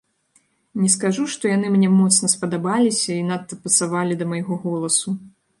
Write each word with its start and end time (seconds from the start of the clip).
Не 0.85 0.87
скажу, 0.93 1.25
што 1.33 1.43
яны 1.51 1.67
мне 1.75 1.89
моцна 1.99 2.31
спадабаліся 2.35 3.11
і 3.19 3.23
надта 3.31 3.61
пасавалі 3.67 4.13
да 4.23 4.31
майго 4.33 4.53
голасу. 4.65 5.09